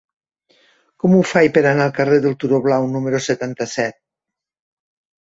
[1.03, 4.03] Com ho faig per anar al carrer del Turó Blau número setanta-set?